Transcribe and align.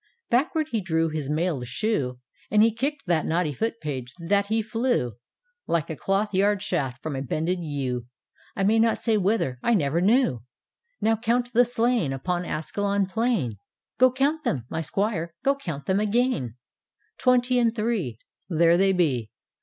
Backward 0.31 0.69
he 0.69 0.81
drew 0.81 1.09
His 1.09 1.29
mailed 1.29 1.67
shoe, 1.67 2.19
And 2.49 2.63
he 2.63 2.73
kicked 2.73 3.05
that 3.05 3.27
naughty 3.27 3.53
Foot 3.53 3.79
page, 3.79 4.15
that 4.17 4.47
he 4.47 4.63
flew 4.63 5.13
Like 5.67 5.91
a 5.91 5.95
cloth 5.95 6.33
yard 6.33 6.63
shaft 6.63 7.03
from 7.03 7.15
a 7.15 7.21
bended 7.21 7.59
yew, 7.61 8.07
I 8.55 8.63
may 8.63 8.79
not 8.79 8.97
say 8.97 9.15
whither— 9.15 9.59
I 9.61 9.75
never 9.75 10.01
knew. 10.01 10.07
D,gt,, 10.09 10.25
erihyGOOgle 10.25 10.25
Tke 10.25 10.25
Haunted 10.25 10.33
Hoar" 10.33 10.97
Now 11.01 11.15
count 11.17 11.53
the 11.53 11.65
slain 11.65 12.13
Upon 12.13 12.45
Ascalon 12.45 13.05
plain— 13.05 13.57
Go 13.99 14.11
count 14.11 14.43
them, 14.43 14.65
my 14.71 14.81
Squire, 14.81 15.35
go 15.43 15.53
count 15.55 15.85
them 15.85 15.99
^ainl 15.99 16.53
""Twenty 17.19 17.59
and 17.59 17.75
three! 17.75 18.17
There 18.49 18.77
they 18.77 18.93
be. 18.93 19.29